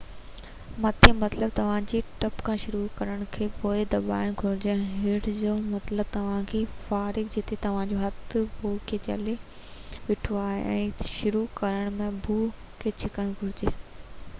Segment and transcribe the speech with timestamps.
[0.83, 5.29] مٿي مطلب توهان کي ٽپ کان شروع ڪرڻ ۽ بو کي دٻائڻ گهرجي، ۽ هيٺ
[5.41, 9.37] جو مطلب توهان کي فراگ جتي توهان جو هٿ بو کي جهلي
[10.11, 12.39] بيٺو آهي کان شروع ڪرڻ ۽ بو
[12.83, 13.75] کي ڇڪڻ گهرجي